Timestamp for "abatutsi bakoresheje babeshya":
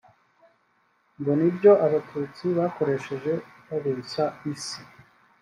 1.85-4.25